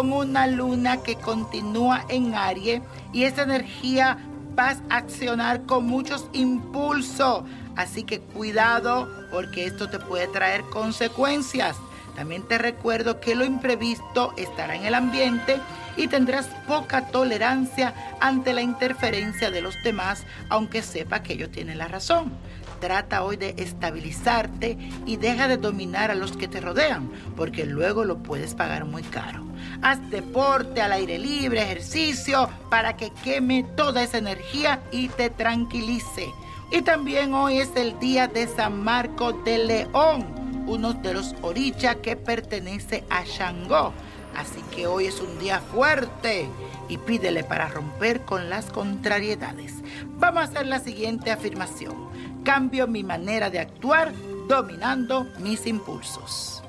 [0.00, 2.80] Con una luna que continúa en Aries
[3.12, 4.16] y esa energía
[4.54, 7.44] vas a accionar con muchos impulsos.
[7.76, 11.76] Así que cuidado porque esto te puede traer consecuencias.
[12.16, 15.60] También te recuerdo que lo imprevisto estará en el ambiente
[15.98, 21.76] y tendrás poca tolerancia ante la interferencia de los demás, aunque sepa que ellos tienen
[21.76, 22.32] la razón.
[22.80, 28.04] Trata hoy de estabilizarte y deja de dominar a los que te rodean, porque luego
[28.04, 29.44] lo puedes pagar muy caro.
[29.82, 36.26] Haz deporte al aire libre, ejercicio, para que queme toda esa energía y te tranquilice.
[36.72, 41.96] Y también hoy es el día de San Marco de León, uno de los orichas
[41.96, 43.92] que pertenece a Shango.
[44.36, 46.48] Así que hoy es un día fuerte
[46.88, 49.74] y pídele para romper con las contrariedades.
[50.18, 52.08] Vamos a hacer la siguiente afirmación.
[52.44, 54.12] Cambio mi manera de actuar
[54.48, 56.62] dominando mis impulsos.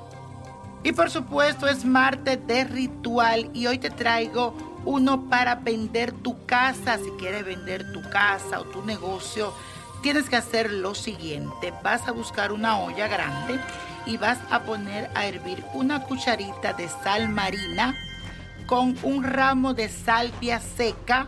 [0.84, 6.46] Y por supuesto es martes de ritual y hoy te traigo uno para vender tu
[6.46, 6.98] casa.
[6.98, 9.54] Si quieres vender tu casa o tu negocio,
[10.02, 11.74] tienes que hacer lo siguiente.
[11.84, 13.60] Vas a buscar una olla grande
[14.06, 17.96] y vas a poner a hervir una cucharita de sal marina
[18.66, 21.28] con un ramo de salvia seca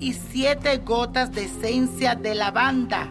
[0.00, 3.10] y siete gotas de esencia de lavanda.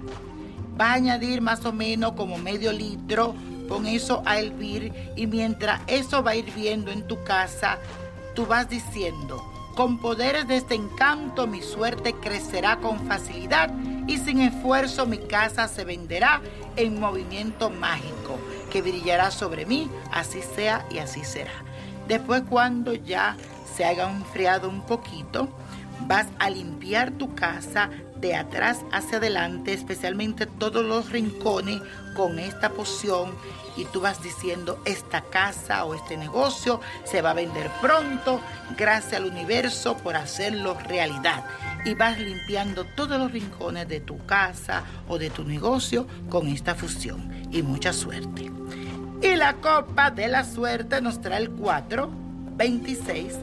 [0.76, 3.36] Vas a añadir más o menos como medio litro,
[3.70, 7.78] pon eso a hervir y mientras eso va hirviendo en tu casa,
[8.34, 9.44] tú vas diciendo,
[9.76, 13.70] con poderes de este encanto mi suerte crecerá con facilidad
[14.08, 16.42] y sin esfuerzo mi casa se venderá
[16.76, 18.38] en movimiento mágico
[18.72, 21.52] que brillará sobre mí, así sea y así será.
[22.08, 23.38] Después cuando ya
[23.76, 25.48] se haya enfriado un poquito,
[26.02, 31.82] vas a limpiar tu casa de atrás hacia adelante, especialmente todos los rincones
[32.16, 33.36] con esta poción
[33.76, 38.40] y tú vas diciendo esta casa o este negocio se va a vender pronto,
[38.78, 41.44] gracias al universo por hacerlo realidad.
[41.86, 46.76] Y vas limpiando todos los rincones de tu casa o de tu negocio con esta
[46.76, 47.32] fusión.
[47.52, 48.52] Y mucha suerte.
[49.22, 52.10] Y la copa de la suerte nos trae el 4,
[52.56, 53.34] 26,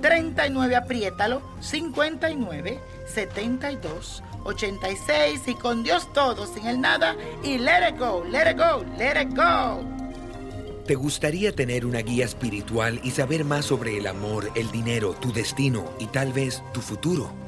[0.00, 7.98] 39, apriétalo, 59, 72, 86 y con Dios todo, sin el nada y let it
[7.98, 9.84] go, let it go, let it go.
[10.86, 15.32] ¿Te gustaría tener una guía espiritual y saber más sobre el amor, el dinero, tu
[15.32, 17.47] destino y tal vez tu futuro?